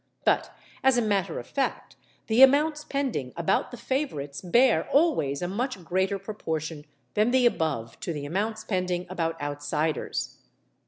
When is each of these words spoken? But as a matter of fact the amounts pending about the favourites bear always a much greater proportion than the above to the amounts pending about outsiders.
But 0.25 0.49
as 0.83 0.97
a 0.97 1.01
matter 1.03 1.37
of 1.37 1.45
fact 1.45 1.95
the 2.25 2.41
amounts 2.41 2.83
pending 2.83 3.33
about 3.37 3.69
the 3.69 3.77
favourites 3.77 4.41
bear 4.41 4.89
always 4.89 5.43
a 5.43 5.47
much 5.47 5.85
greater 5.85 6.17
proportion 6.17 6.85
than 7.13 7.29
the 7.29 7.45
above 7.45 7.99
to 7.99 8.11
the 8.11 8.25
amounts 8.25 8.63
pending 8.63 9.05
about 9.11 9.39
outsiders. 9.39 10.39